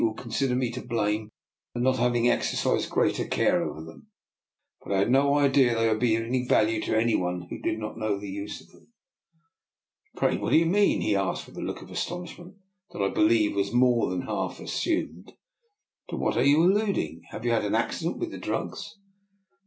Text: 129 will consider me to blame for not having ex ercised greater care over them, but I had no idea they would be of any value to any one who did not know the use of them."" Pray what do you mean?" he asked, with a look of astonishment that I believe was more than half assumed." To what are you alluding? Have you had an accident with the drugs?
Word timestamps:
129 0.01 0.09
will 0.09 0.23
consider 0.23 0.55
me 0.55 0.71
to 0.71 0.81
blame 0.81 1.29
for 1.73 1.79
not 1.79 1.97
having 1.99 2.27
ex 2.27 2.51
ercised 2.55 2.89
greater 2.89 3.23
care 3.27 3.61
over 3.61 3.83
them, 3.83 4.07
but 4.83 4.91
I 4.91 4.97
had 4.97 5.11
no 5.11 5.37
idea 5.37 5.75
they 5.75 5.87
would 5.87 5.99
be 5.99 6.15
of 6.15 6.23
any 6.23 6.43
value 6.47 6.81
to 6.81 6.97
any 6.97 7.13
one 7.13 7.41
who 7.51 7.59
did 7.59 7.77
not 7.77 7.99
know 7.99 8.17
the 8.19 8.27
use 8.27 8.61
of 8.61 8.69
them."" 8.71 8.87
Pray 10.17 10.37
what 10.37 10.53
do 10.53 10.57
you 10.57 10.65
mean?" 10.65 11.01
he 11.01 11.15
asked, 11.15 11.45
with 11.45 11.57
a 11.57 11.61
look 11.61 11.83
of 11.83 11.91
astonishment 11.91 12.55
that 12.89 13.03
I 13.03 13.09
believe 13.09 13.55
was 13.55 13.73
more 13.73 14.09
than 14.09 14.21
half 14.23 14.59
assumed." 14.59 15.33
To 16.09 16.15
what 16.15 16.35
are 16.35 16.43
you 16.43 16.63
alluding? 16.63 17.21
Have 17.29 17.45
you 17.45 17.51
had 17.51 17.63
an 17.63 17.75
accident 17.75 18.17
with 18.17 18.31
the 18.31 18.39
drugs? 18.39 18.95